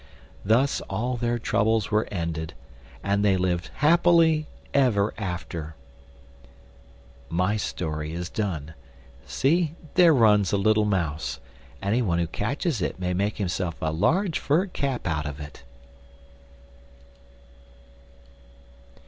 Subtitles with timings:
[0.43, 2.55] Thus all their troubles were ended,
[3.03, 5.75] and they lived happily ever afterward.
[7.29, 8.73] My story is done.
[9.27, 9.75] See!
[9.93, 11.39] there runs a little mouse;
[11.83, 15.61] anyone who catches it may make himself a large fur cap out of it.